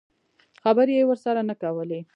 [0.63, 1.99] خبرې یې ورسره نه کولې.